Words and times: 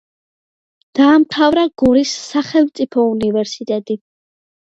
დაამთავრა 0.99 1.65
გორის 1.83 2.13
სახელმწიფო 2.31 3.05
უნივერსიტეტი. 3.13 3.99